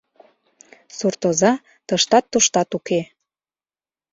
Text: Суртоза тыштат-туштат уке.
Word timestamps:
Суртоза 0.97 1.51
тыштат-туштат 1.87 2.69
уке. 2.77 3.01